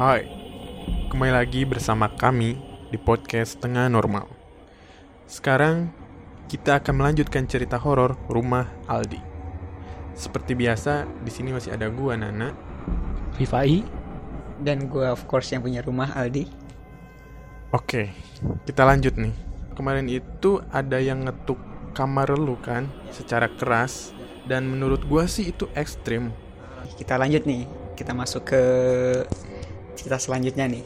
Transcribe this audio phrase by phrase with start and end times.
[0.00, 0.24] Hai,
[1.12, 2.56] kembali lagi bersama kami
[2.88, 4.32] di podcast Tengah Normal.
[5.28, 5.92] Sekarang
[6.48, 9.20] kita akan melanjutkan cerita horor Rumah Aldi.
[10.16, 12.48] Seperti biasa, di sini masih ada gua Nana.
[13.36, 13.84] Rifai
[14.64, 16.48] Dan gue of course yang punya rumah Aldi
[17.76, 18.08] Oke,
[18.64, 19.36] kita lanjut nih.
[19.76, 21.60] Kemarin itu ada yang ngetuk
[21.92, 24.16] kamar lu kan secara keras
[24.48, 26.32] dan menurut gua sih itu ekstrim.
[26.96, 28.62] Kita lanjut nih Kita masuk ke
[30.00, 30.82] cerita selanjutnya nih.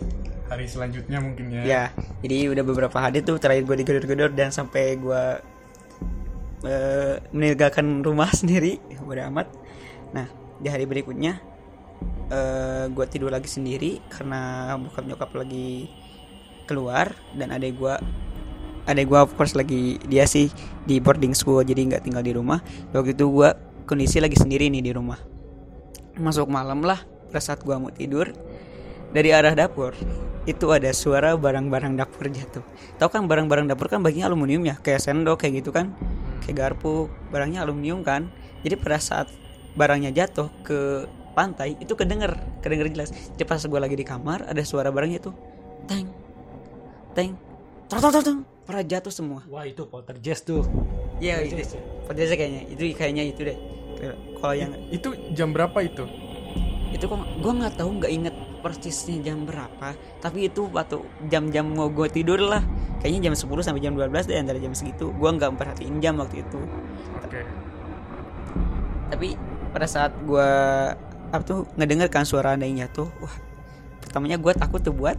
[0.50, 1.62] Hari selanjutnya mungkin ya.
[1.62, 1.84] Ya
[2.18, 5.22] jadi udah beberapa hari tuh terakhir gue digedor-gedor dan sampai gue
[6.66, 8.82] eh, meninggalkan rumah sendiri.
[9.06, 9.46] Bodo amat.
[10.10, 10.26] Nah
[10.58, 11.38] di hari berikutnya
[12.24, 15.92] eh gue tidur lagi sendiri karena bokap nyokap lagi
[16.64, 17.94] keluar dan adek gue
[18.88, 20.48] adek gue of course lagi dia sih
[20.88, 22.58] di boarding school jadi nggak tinggal di rumah.
[22.90, 23.48] Waktu itu gue
[23.86, 25.20] kondisi lagi sendiri nih di rumah.
[26.18, 28.30] Masuk malam lah pada saat gue mau tidur
[29.14, 29.94] dari arah dapur
[30.44, 32.60] itu ada suara barang-barang dapur jatuh.
[33.00, 35.94] Tahu kan barang-barang dapur kan bagian aluminium ya kayak sendok kayak gitu kan?
[36.44, 38.28] Kayak garpu barangnya aluminium kan?
[38.60, 39.30] Jadi pada saat
[39.78, 43.10] barangnya jatuh ke pantai itu kedenger kedenger jelas.
[43.14, 45.32] Jadi pas gue lagi di kamar ada suara barangnya tuh
[45.88, 46.10] teng
[47.16, 47.38] teng
[47.88, 48.40] tong tong tong tong.
[48.64, 49.44] Pada jatuh semua.
[49.48, 50.64] Wah itu poltergeist tuh.
[51.20, 51.82] Iya itu Poltergeist ya?
[52.08, 52.62] Poltergeist kayaknya.
[52.72, 53.58] Itu kayaknya itu deh.
[54.40, 56.04] Kalau yang Itu jam berapa itu?
[56.94, 59.98] Itu kok gue nggak tahu nggak inget persisnya jam berapa.
[60.22, 62.62] Tapi itu waktu jam-jam mau gue tidur lah.
[63.02, 65.10] Kayaknya jam 10 sampai jam 12 deh antara jam segitu.
[65.12, 66.60] Gue nggak memperhatiin jam waktu itu.
[67.20, 67.42] Oke.
[69.04, 69.38] tapi
[69.70, 70.50] pada saat gue
[71.30, 73.34] apa tuh ngedenger kan suara ada yang jatuh wah
[74.02, 75.14] pertamanya gue takut tuh buat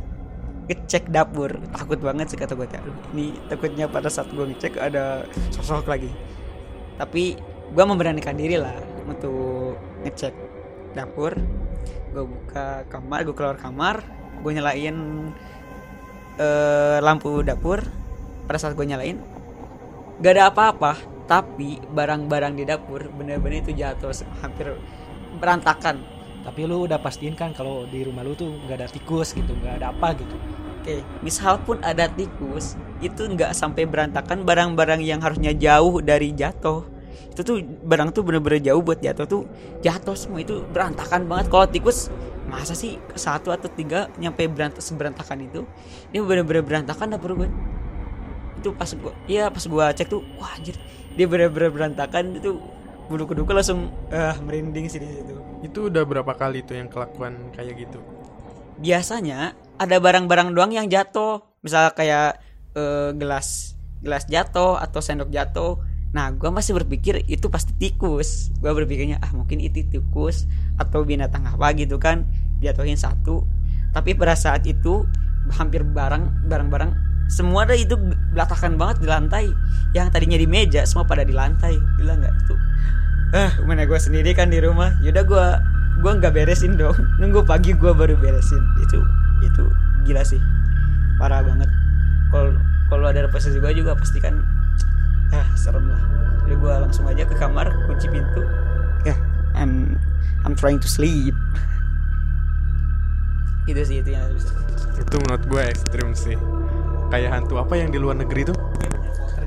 [0.65, 1.55] ngecek dapur.
[1.71, 2.65] Takut banget sih kata gue
[3.13, 6.09] ini takutnya pada saat gue ngecek ada sosok lagi.
[6.97, 7.37] Tapi
[7.71, 8.73] gue memberanikan diri lah
[9.05, 10.33] untuk ngecek
[10.95, 11.35] dapur
[12.14, 14.05] gue buka kamar gue keluar kamar
[14.41, 14.97] gue nyalain
[16.39, 17.83] eh, lampu dapur.
[18.45, 19.17] Pada saat gue nyalain
[20.21, 24.14] gak ada apa-apa tapi barang-barang di dapur bener-bener itu jatuh
[24.45, 24.77] hampir
[25.42, 26.05] berantakan.
[26.45, 29.82] Tapi lu udah pastiin kan kalau di rumah lu tuh nggak ada tikus gitu nggak
[29.82, 30.38] ada apa gitu?
[30.77, 36.95] Oke misal pun ada tikus itu nggak sampai berantakan barang-barang yang harusnya jauh dari jatuh
[37.31, 39.42] itu tuh barang tuh bener-bener jauh buat jatuh tuh
[39.81, 40.42] jatuh semua.
[40.43, 41.52] Itu berantakan banget.
[41.52, 42.09] Kalau tikus
[42.45, 45.65] masa sih satu atau tiga nyampe berant seberantakan itu
[46.14, 47.49] ini bener-bener berantakan dapur gue
[48.61, 50.77] itu pas gua iya pas gua cek tuh wah anjir.
[51.15, 52.37] Dia bener-bener berantakan.
[52.37, 52.61] Itu
[53.05, 55.36] bulu kuduku langsung ah merinding sih di situ.
[55.61, 58.02] Itu udah berapa kali tuh yang kelakuan kayak gitu?
[58.80, 61.43] biasanya ada barang-barang doang yang jatuh.
[61.64, 62.39] Misal kayak
[62.76, 65.82] eh, gelas gelas jatuh atau sendok jatuh
[66.15, 68.55] nah gua masih berpikir itu pasti tikus.
[68.64, 70.48] Gua berpikirnya ah mungkin itu tikus
[70.80, 72.23] atau binatang apa gitu kan.
[72.64, 73.43] Jatuhin satu.
[73.92, 75.03] Tapi pada saat itu
[75.52, 76.92] hampir barang barang-barang
[77.27, 77.99] semua ada itu
[78.31, 79.45] belatakan banget di lantai.
[79.92, 81.76] Yang tadinya di meja semua pada di lantai.
[81.99, 82.33] Gila nggak?
[82.47, 82.55] Itu
[83.36, 84.95] ah mana gue sendiri kan di rumah.
[85.03, 85.45] Yaudah gue
[85.99, 86.95] gue nggak beresin dong.
[87.20, 88.64] Nunggu pagi gue baru beresin.
[88.80, 89.03] Itu
[89.43, 89.67] itu
[90.08, 90.39] gila sih.
[91.20, 91.67] Parah banget.
[92.32, 92.55] Kalau
[92.87, 94.55] kalau ada posisi gue juga pasti kan
[95.33, 96.02] ah serem lah
[96.45, 98.41] jadi gue langsung aja ke kamar kunci pintu
[99.08, 99.15] ya
[99.58, 99.97] I'm
[100.45, 101.33] I'm trying to sleep
[103.65, 104.53] itu sih itu yang bisa
[104.95, 106.37] Itu menurut gue ekstrim sih.
[107.11, 108.55] Kayak hantu apa yang di luar negeri tuh?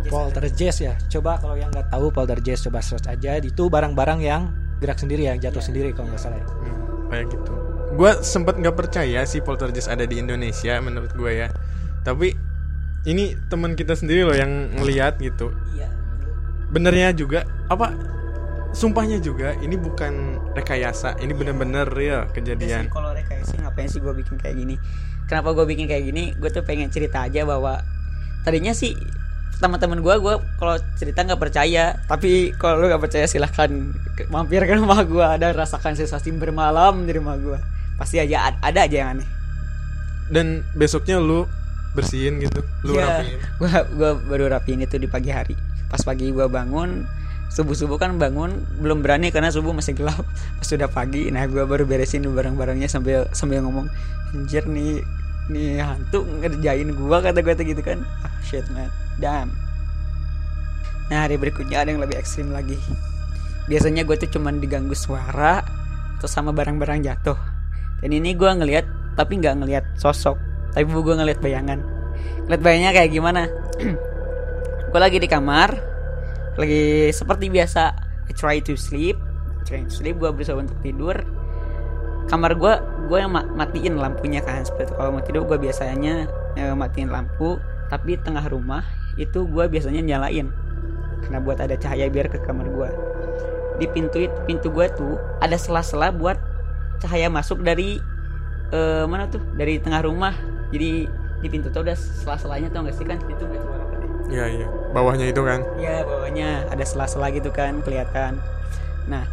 [0.08, 4.48] poltergeist ya coba kalau yang nggak tahu poltergeist coba search aja itu barang-barang yang
[4.80, 6.46] gerak sendiri yang jatuh sendiri kalau nggak salah ya.
[6.48, 6.78] Hmm,
[7.12, 7.52] kayak gitu.
[7.92, 11.48] Gue sempet nggak percaya sih poltergeist ada di Indonesia menurut gue ya.
[12.06, 12.32] Tapi
[13.08, 15.48] ini teman kita sendiri loh yang ngeliat gitu.
[15.72, 15.88] iya.
[16.68, 17.96] Benernya juga apa?
[18.76, 22.92] Sumpahnya juga ini bukan rekayasa, ini bener-bener real kejadian.
[22.92, 24.76] kalau rekayasa ngapain sih gue bikin kayak gini?
[25.24, 26.36] Kenapa gue bikin kayak gini?
[26.36, 27.80] Gue tuh pengen cerita aja bahwa
[28.44, 28.92] tadinya sih
[29.58, 31.96] teman-teman gue gue kalau cerita nggak percaya.
[32.04, 33.72] Tapi kalau lu nggak percaya silahkan
[34.28, 37.56] mampir ke rumah gue ada rasakan sensasi bermalam di rumah gue
[37.96, 39.28] pasti aja ad- ada aja yang aneh.
[40.28, 41.48] Dan besoknya lu
[41.98, 43.38] bersihin gitu, lu Iya, rapiin.
[43.58, 45.58] gua gua baru rapiin itu di pagi hari.
[45.90, 47.02] Pas pagi gua bangun
[47.50, 50.22] subuh subuh kan bangun belum berani karena subuh masih gelap.
[50.62, 53.90] Pas sudah pagi nah gua baru beresin barang-barangnya sambil sambil ngomong
[54.30, 55.02] anjir nih
[55.50, 57.98] nih hantu ngerjain gua kata gua tuh gitu kan.
[58.22, 58.88] Ah shit man.
[59.18, 59.50] Damn.
[61.08, 62.76] Nah hari berikutnya ada yang lebih ekstrim lagi.
[63.68, 65.60] Biasanya gue tuh cuman diganggu suara
[66.16, 67.36] atau sama barang-barang jatuh.
[68.00, 68.84] Dan ini gua ngelihat
[69.16, 70.36] tapi nggak ngelihat sosok
[70.78, 71.82] tapi gue ngelihat bayangan.
[72.46, 73.42] Ngeliat bayangannya kayak gimana?
[74.88, 75.74] Gue lagi di kamar
[76.56, 77.92] lagi seperti biasa.
[78.28, 79.18] I try to sleep
[79.68, 81.12] try to sleep gue berusaha untuk tidur.
[82.24, 82.72] Kamar gue
[83.04, 86.24] gue yang ma- matiin lampunya kan seperti kalau mau tidur gue biasanya
[86.56, 87.60] eh, matiin lampu.
[87.92, 88.80] Tapi tengah rumah
[89.20, 90.48] itu gue biasanya nyalain.
[91.20, 92.90] Karena buat ada cahaya biar ke kamar gue
[93.78, 96.34] di pintu itu pintu gue tuh ada sela-sela buat
[96.98, 98.02] cahaya masuk dari
[98.74, 99.40] eh, mana tuh?
[99.54, 100.34] Dari tengah rumah
[100.68, 103.18] jadi di pintu tuh ada sela-selanya tau gak sih kan?
[103.30, 103.44] Itu
[104.28, 104.66] Iya iya.
[104.92, 105.64] Bawahnya itu kan.
[105.80, 106.68] ya bawahnya.
[106.68, 108.36] Ada sela-sela gitu kan kelihatan.
[109.08, 109.24] Nah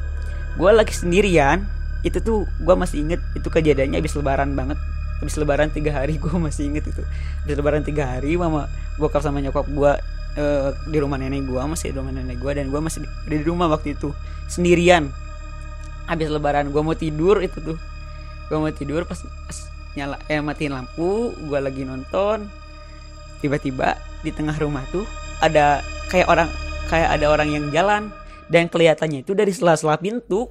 [0.56, 1.68] gue lagi sendirian.
[2.06, 4.80] Itu tuh gue masih inget itu kejadiannya habis lebaran banget.
[5.20, 7.04] Habis lebaran tiga hari gue masih inget itu.
[7.44, 9.92] Habis lebaran tiga hari mama bokap sama nyokap gue
[10.40, 13.44] eh, di rumah nenek gue masih di rumah nenek gue dan gue masih di, di
[13.44, 14.16] rumah waktu itu.
[14.48, 15.12] Sendirian.
[16.08, 17.78] Habis lebaran gue mau tidur itu tuh.
[18.48, 19.58] Gue mau tidur pas, pas
[19.96, 22.52] nyala eh matiin lampu gue lagi nonton
[23.40, 25.08] tiba-tiba di tengah rumah tuh
[25.40, 26.50] ada kayak orang
[26.88, 28.14] kayak ada orang yang jalan
[28.48, 30.50] dan kelihatannya itu dari sela-sela pintu.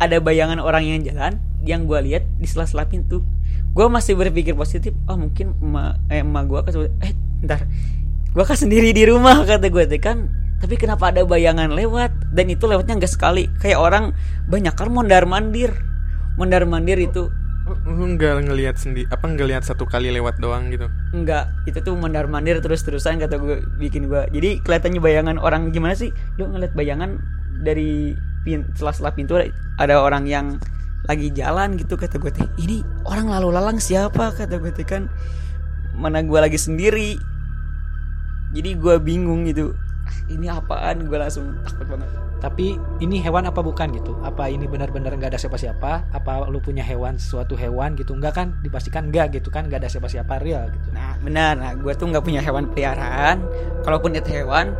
[0.00, 3.20] Ada bayangan orang yang jalan yang gue lihat di sela-sela pintu.
[3.76, 6.72] Gue masih berpikir positif oh mungkin emak eh, emak gue kan
[7.04, 7.12] eh
[7.44, 7.60] ntar
[8.30, 10.26] gue kan sendiri di rumah kata gue teh kan.
[10.60, 12.36] Tapi kenapa ada bayangan lewat?
[12.36, 13.48] Dan itu lewatnya nggak sekali.
[13.60, 14.04] Kayak orang
[14.44, 15.72] banyak kan mondar mandir
[16.36, 17.28] mondar mandir itu
[17.86, 20.90] Lu nggak ngelihat sendiri apa ngelihat satu kali lewat doang gitu.
[21.14, 24.26] Enggak, itu tuh mondar mandir terus terusan kata gue bikin gue.
[24.30, 26.10] Jadi kelihatannya bayangan orang gimana sih?
[26.36, 27.18] Lu ngeliat bayangan
[27.60, 29.36] dari pin, sela-sela pintu
[29.76, 30.56] ada orang yang
[31.08, 32.46] lagi jalan gitu kata gue teh.
[32.60, 35.08] Ini orang lalu lalang siapa kata gue teh kan?
[35.96, 37.16] Mana gue lagi sendiri.
[38.50, 39.76] Jadi gue bingung gitu.
[40.30, 41.06] Ini apaan?
[41.06, 42.10] Gue langsung takut banget.
[42.40, 44.16] Tapi ini hewan apa bukan gitu?
[44.24, 46.08] Apa ini benar-benar nggak ada siapa-siapa?
[46.16, 48.16] Apa lu punya hewan sesuatu hewan gitu?
[48.16, 48.56] Enggak kan?
[48.64, 49.68] Dipastikan enggak gitu kan?
[49.68, 50.88] Nggak ada siapa-siapa real gitu.
[50.96, 53.44] Nah benar, nah gue tuh nggak punya hewan peliharaan.
[53.84, 54.72] Kalaupun itu hewan,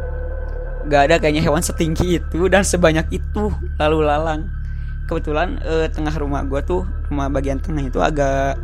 [0.89, 4.49] nggak ada kayaknya hewan setinggi itu dan sebanyak itu lalu lalang.
[5.05, 8.57] Kebetulan eh, tengah rumah gue tuh rumah bagian tengah itu agak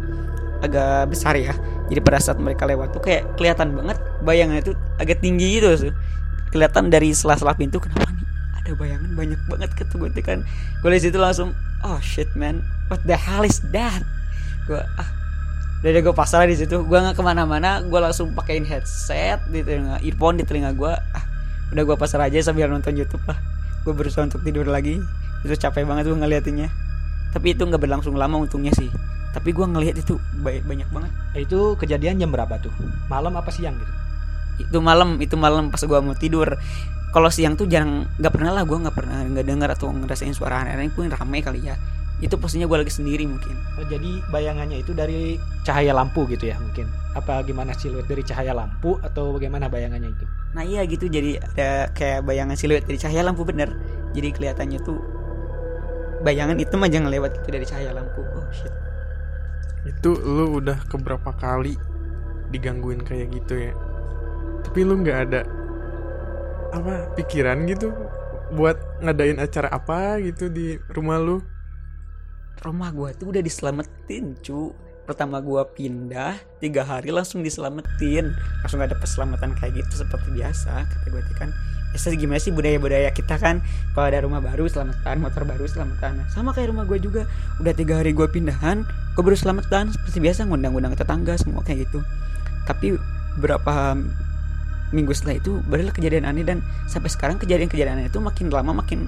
[0.64, 1.52] agak besar ya.
[1.86, 5.94] Jadi pada saat mereka lewat tuh kayak kelihatan banget bayangan itu agak tinggi gitu tuh.
[6.50, 8.26] Kelihatan dari sela-sela pintu kenapa nih?
[8.62, 10.42] Ada bayangan banyak banget kata gue kan.
[10.82, 11.54] Gue lihat situ langsung
[11.84, 14.02] oh shit man, what the hell is that?
[14.66, 15.08] Gue ah.
[15.84, 16.82] Udah deh gue pasrah di situ.
[16.82, 20.92] Gue nggak ke mana-mana gue langsung pakein headset di telinga earphone di telinga gue.
[21.14, 21.24] Ah
[21.74, 23.38] udah gue pasrah aja sambil nonton YouTube lah.
[23.82, 24.98] Gue berusaha untuk tidur lagi.
[25.42, 26.68] Itu capek banget gue ngeliatinnya.
[27.30, 28.90] Tapi itu nggak berlangsung lama untungnya sih.
[29.30, 31.12] Tapi gue ngelihat itu ba- banyak banget.
[31.36, 32.72] Itu kejadian jam berapa tuh?
[33.06, 33.92] Malam apa siang gitu?
[34.60, 36.56] Itu malam itu malam pas gue mau tidur
[37.12, 40.64] kalau siang tuh jarang nggak pernah lah gue nggak pernah nggak dengar atau ngerasain suara
[40.64, 41.76] aneh-aneh pun ramai kali ya
[42.16, 46.56] itu posisinya gue lagi sendiri mungkin Oh, jadi bayangannya itu dari cahaya lampu gitu ya
[46.56, 46.88] mungkin?
[47.12, 50.24] Apa gimana siluet dari cahaya lampu atau bagaimana bayangannya itu?
[50.56, 53.68] Nah iya gitu jadi ada kayak bayangan siluet dari cahaya lampu bener
[54.16, 54.96] Jadi kelihatannya tuh
[56.24, 58.72] bayangan itu aja ngelewat itu dari cahaya lampu Oh shit
[59.84, 61.76] Itu lu udah keberapa kali
[62.48, 63.72] digangguin kayak gitu ya.
[64.66, 65.40] Tapi lu nggak ada
[66.74, 67.94] apa pikiran gitu
[68.54, 71.42] buat ngadain acara apa gitu di rumah lu.
[72.62, 74.74] Rumah gua tuh udah diselamatin cu.
[75.06, 78.34] Pertama gua pindah Tiga hari langsung diselamatin.
[78.62, 81.50] Langsung ada keselamatan kayak gitu seperti biasa Kata gue kan.
[81.94, 83.62] Biasa gimana sih budaya-budaya kita kan?
[83.94, 85.22] Kalau ada rumah baru selamatan.
[85.22, 86.22] Motor baru selamatan.
[86.22, 87.22] Nah, Sama kayak rumah gua juga.
[87.62, 88.82] Udah tiga hari gua pindahan
[89.14, 89.94] Gue baru selamatan.
[89.94, 92.02] Seperti biasa ngundang-undang tetangga Semua kayak gitu.
[92.66, 92.98] Tapi
[93.38, 93.94] berapa
[94.96, 99.04] minggu setelah itu Barulah kejadian aneh Dan sampai sekarang kejadian-kejadian aneh itu Makin lama makin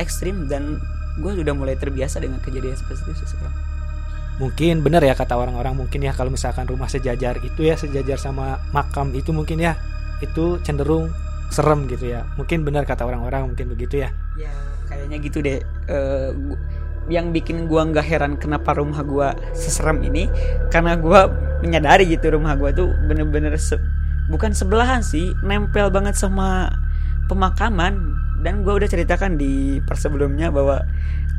[0.00, 0.80] ekstrim Dan
[1.16, 3.52] gue udah mulai terbiasa dengan kejadian seperti itu sekarang
[4.36, 8.60] Mungkin benar ya kata orang-orang mungkin ya kalau misalkan rumah sejajar itu ya sejajar sama
[8.68, 9.80] makam itu mungkin ya
[10.20, 11.08] itu cenderung
[11.48, 12.28] serem gitu ya.
[12.36, 14.12] Mungkin benar kata orang-orang mungkin begitu ya.
[14.36, 14.52] ya
[14.92, 16.60] kayaknya gitu deh Eh, gu-
[17.08, 20.28] yang bikin gua nggak heran kenapa rumah gua seserem ini
[20.68, 21.32] karena gua
[21.64, 23.80] menyadari gitu rumah gua tuh bener-bener se-
[24.26, 26.72] bukan sebelahan sih nempel banget sama
[27.30, 30.82] pemakaman dan gua udah ceritakan di persebelumnya bahwa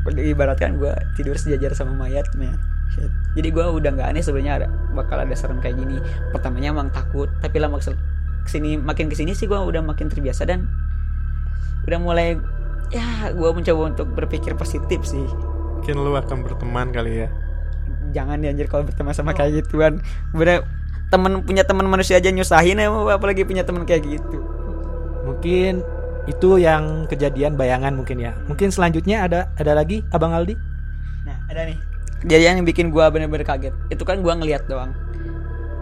[0.08, 2.56] ibaratkan gua tidur sejajar sama mayat man.
[2.96, 3.12] Shit.
[3.36, 6.00] jadi gua udah nggak aneh sebenarnya ada bakal ada serem kayak gini
[6.32, 7.92] pertamanya emang takut tapi lama ke
[8.48, 10.72] sini makin ke sini sih gua udah makin terbiasa dan
[11.84, 12.40] udah mulai
[12.92, 15.24] ya gue mencoba untuk berpikir positif sih
[15.78, 17.30] Mungkin lu akan berteman kali ya.
[18.16, 20.00] jangan anjir kalau berteman sama kayak gituan
[20.32, 20.64] bener
[21.08, 24.40] temen punya teman manusia aja nyusahin ya apalagi punya teman kayak gitu.
[25.24, 25.84] Mungkin
[26.28, 28.36] itu yang kejadian bayangan mungkin ya.
[28.52, 30.56] Mungkin selanjutnya ada ada lagi Abang Aldi?
[31.24, 31.80] nah ada nih.
[32.24, 34.92] Kejadian yang bikin gue bener-bener kaget itu kan gue ngeliat doang.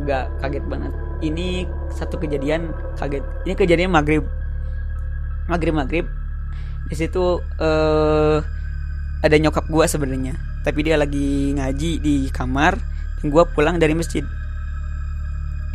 [0.05, 0.93] Nggak kaget banget.
[1.25, 3.25] Ini satu kejadian kaget.
[3.49, 4.25] Ini kejadian maghrib.
[5.49, 6.05] Maghrib maghrib
[6.85, 8.37] di situ eh
[9.25, 10.37] ada nyokap gue sebenarnya.
[10.61, 12.77] Tapi dia lagi ngaji di kamar
[13.21, 14.21] dan gue pulang dari masjid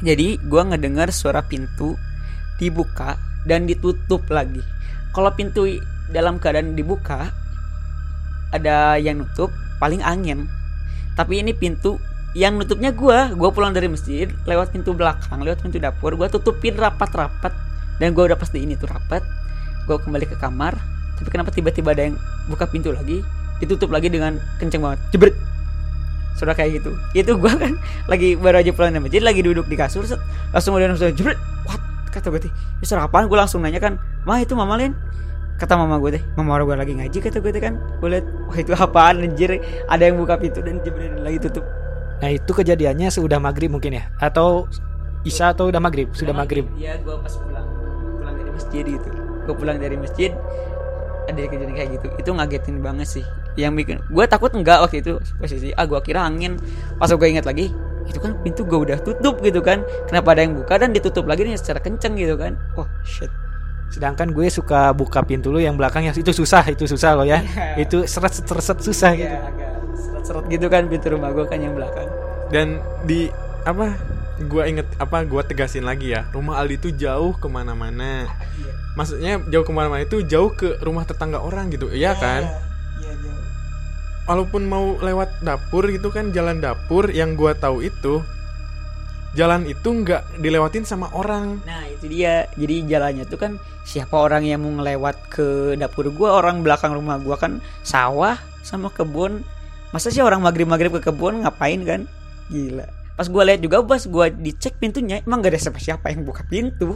[0.00, 2.00] jadi gue ngedengar suara pintu
[2.56, 4.60] dibuka dan ditutup lagi.
[5.12, 5.68] Kalau pintu
[6.08, 7.28] dalam keadaan dibuka
[8.50, 10.48] ada yang nutup paling angin.
[11.16, 12.00] Tapi ini pintu
[12.32, 16.76] yang nutupnya gue gue pulang dari masjid lewat pintu belakang lewat pintu dapur gue tutupin
[16.76, 17.52] rapat-rapat.
[18.00, 19.20] Dan gue udah pasti ini tuh rapat.
[19.84, 20.76] Gue kembali ke kamar.
[21.20, 22.16] Tapi kenapa tiba-tiba ada yang
[22.48, 23.20] buka pintu lagi?
[23.60, 25.00] Ditutup lagi dengan kenceng banget.
[25.12, 25.36] Jebret
[26.40, 26.96] sudah kayak gitu.
[27.12, 27.76] Itu gue kan
[28.08, 30.16] lagi baru aja pulang dari masjid lagi duduk di kasur set,
[30.56, 31.36] langsung udah langsung jebret.
[31.68, 31.84] What?
[32.08, 34.96] Kata gue teh itu apaan gue langsung nanya kan mah itu mama Lin?
[35.60, 37.76] Kata mama gue teh mama orang gue lagi ngaji kata gue teh kan.
[38.00, 39.60] Gue liat wah itu apaan anjir?
[39.92, 41.62] Ada yang buka pintu dan jebret lagi tutup.
[42.24, 44.08] Nah itu kejadiannya sudah maghrib mungkin ya?
[44.16, 44.66] Atau
[45.20, 46.08] Isya atau udah maghrib?
[46.16, 46.64] Sudah maghrib?
[46.80, 47.68] Iya gue pas pulang.
[48.16, 49.08] Pulang dari masjid gitu.
[49.44, 50.32] Gue pulang dari masjid
[51.28, 52.08] Ada kejadian kayak gitu.
[52.16, 53.24] Itu ngagetin banget sih
[53.58, 56.58] Yang bikin Gue takut enggak waktu itu Posisi Ah gue kira angin
[56.98, 57.70] Pas gue ingat lagi
[58.06, 61.46] Itu kan pintu gue udah tutup gitu kan Kenapa ada yang buka Dan ditutup lagi
[61.46, 63.30] nih secara kenceng gitu kan Oh shit
[63.90, 67.86] Sedangkan gue suka buka pintu lu yang belakangnya Itu susah Itu susah loh ya Iya.
[67.86, 71.58] Itu seret seret seret susah gitu Iya agak seret-seret gitu kan Pintu rumah gue kan
[71.58, 72.06] yang belakang
[72.54, 73.30] Dan di
[73.64, 73.92] apa?
[74.48, 75.20] Gua inget apa?
[75.28, 76.24] Gua tegasin lagi ya.
[76.32, 78.24] Rumah Aldi itu jauh ke mana-mana.
[78.24, 82.48] Iya Maksudnya jauh ke mana-mana itu jauh ke rumah tetangga orang gitu, iya kan?
[84.30, 88.22] Walaupun mau lewat dapur gitu kan jalan dapur yang gua tahu itu
[89.34, 91.58] jalan itu nggak dilewatin sama orang.
[91.66, 92.46] Nah itu dia.
[92.54, 96.38] Jadi jalannya tuh kan Siapa orang yang mau ngelewat ke dapur gua?
[96.38, 99.42] Orang belakang rumah gua kan Sawah sama kebun.
[99.90, 102.06] Masa sih orang maghrib-maghrib ke kebun ngapain kan?
[102.54, 102.86] Gila.
[103.18, 106.94] Pas gua lihat juga pas gua dicek pintunya Emang gak ada siapa-siapa yang buka pintu.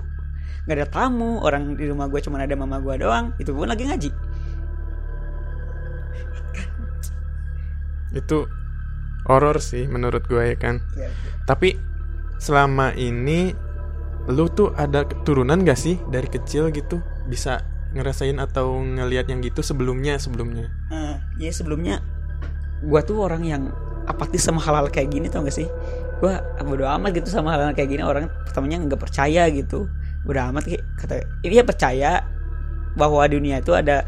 [0.71, 1.43] Gak ada tamu.
[1.43, 3.35] Orang di rumah gua cuma ada mama gua doang.
[3.43, 4.34] Itu pun lagi ngaji
[8.15, 8.49] Itu
[9.29, 10.81] horor sih menurut gue ya kan.
[11.45, 11.77] Tapi
[12.41, 13.53] selama ini
[14.29, 17.05] lu tuh ada keturunan gak sih dari kecil gitu?
[17.29, 17.61] Bisa
[17.95, 20.73] ngerasain atau ngelihat yang gitu sebelumnya sebelumnya?
[20.91, 22.03] Eh, ya sebelumnya.
[22.85, 23.63] Gua tuh orang yang
[24.05, 25.69] apatis sama hal-hal kayak gini tau gak sih?
[26.19, 28.03] Gua bodo amat gitu sama hal-hal kayak gini.
[28.03, 29.87] Orang pertamanya nggak percaya gitu.
[30.25, 31.15] Bodo amat kayak kata
[31.47, 32.11] ini ya percaya
[32.97, 34.07] bahwa dunia itu ada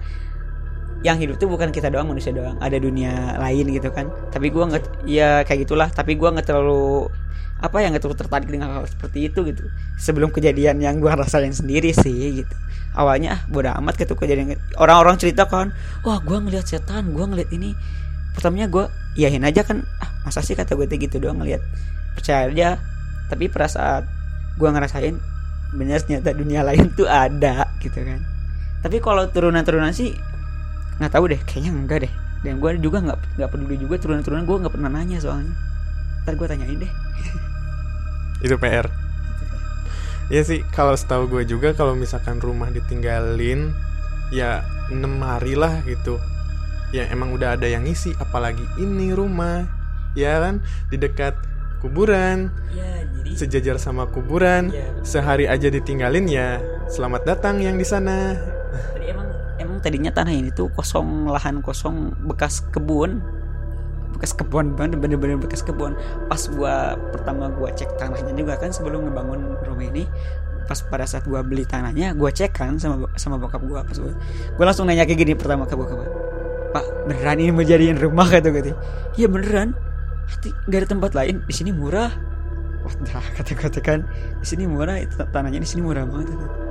[1.04, 2.56] yang hidup tuh bukan kita doang manusia doang.
[2.62, 4.08] Ada dunia lain gitu kan.
[4.32, 5.88] Tapi gua nggak ya kayak gitulah.
[5.92, 7.10] Tapi gua nggak terlalu
[7.56, 9.64] apa yang nggak terlalu tertarik dengan hal, hal seperti itu gitu.
[10.00, 12.54] Sebelum kejadian yang gua rasain sendiri sih gitu.
[12.96, 14.56] Awalnya ah bodo amat gitu kejadian.
[14.80, 17.76] Orang-orang cerita kan wah gua ngelihat setan gua ngelihat ini.
[18.32, 21.64] Pertamanya gua iyain aja kan ah masa sih kata gue gitu doang ngelihat?
[22.16, 22.76] Percaya aja.
[23.32, 24.04] Tapi pada saat
[24.56, 25.16] gua ngerasain
[25.76, 28.20] bener ternyata dunia lain tuh ada gitu kan.
[28.84, 30.14] Tapi kalau turunan-turunan sih
[30.96, 32.12] nggak tahu deh kayaknya enggak deh
[32.44, 35.52] dan gue juga nggak nggak peduli juga turunan-turunan gue nggak pernah nanya soalnya
[36.24, 36.92] ntar gue tanyain deh
[38.44, 38.86] Itu PR.
[40.26, 43.70] Iya sih, kalau setahu gue juga kalau misalkan rumah ditinggalin
[44.34, 46.18] ya enam hari lah gitu.
[46.90, 49.66] Ya emang udah ada yang ngisi, apalagi ini rumah,
[50.18, 51.34] ya kan di dekat
[51.78, 55.02] kuburan, ya jadi sejajar sama kuburan, betul.
[55.06, 56.58] sehari aja ditinggalin ya
[56.90, 58.34] selamat datang yang di sana.
[59.80, 63.22] Tadinya tanah ini tuh kosong lahan kosong bekas kebun.
[64.16, 65.96] Bekas kebun bener-bener bekas kebun.
[66.28, 70.04] Pas gua pertama gua cek tanahnya juga kan sebelum ngebangun rumah ini
[70.66, 73.84] pas pada saat gua beli tanahnya gua cek kan sama sama bokap gua.
[73.84, 74.12] Pas gua,
[74.56, 76.26] gua langsung nanya kayak gini pertama ke bokap
[76.76, 78.28] pak beneran ini mau jadiin rumah?
[78.28, 78.76] kata gue teh
[79.16, 79.72] iya beneran.
[80.26, 81.40] Hati, gak ada tempat lain.
[81.46, 82.10] Di sini murah.
[82.82, 84.02] Wah, kata gue kan.
[84.42, 86.34] Di sini murah itu tanahnya di sini murah banget.
[86.34, 86.65] kata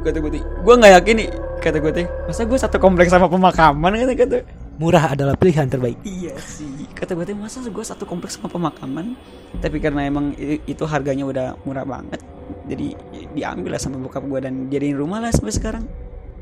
[0.00, 1.28] kata gue teh gue nggak yakin nih
[1.60, 4.38] kata gue teh masa gue satu kompleks sama pemakaman kata kata
[4.80, 6.00] Murah adalah pilihan terbaik.
[6.08, 6.88] Iya sih.
[6.96, 9.12] Kata gue teh masa gue satu kompleks sama pemakaman?
[9.60, 12.24] Tapi karena emang itu harganya udah murah banget
[12.66, 12.94] jadi
[13.34, 15.84] diambil lah sama bokap gue dan jadiin rumah lah sampai sekarang.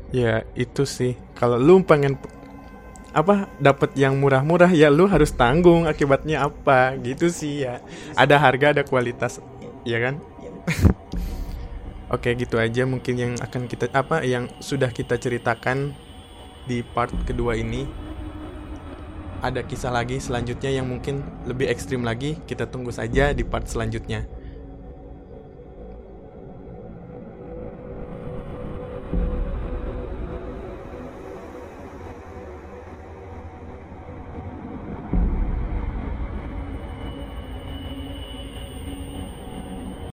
[0.09, 1.13] Ya itu sih.
[1.37, 2.17] Kalau lu pengen
[3.09, 6.97] apa dapat yang murah-murah ya lu harus tanggung akibatnya apa.
[7.01, 7.81] Gitu sih ya.
[8.17, 9.41] Ada harga ada kualitas,
[9.85, 10.15] ya kan?
[12.09, 15.93] Oke gitu aja mungkin yang akan kita apa yang sudah kita ceritakan
[16.65, 17.85] di part kedua ini.
[19.45, 22.41] Ada kisah lagi selanjutnya yang mungkin lebih ekstrim lagi.
[22.49, 24.25] Kita tunggu saja di part selanjutnya.